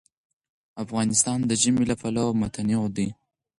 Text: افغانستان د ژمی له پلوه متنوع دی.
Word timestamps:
افغانستان 0.83 1.39
د 1.45 1.51
ژمی 1.61 1.83
له 1.91 1.95
پلوه 2.01 2.37
متنوع 2.41 2.85
دی. 2.97 3.07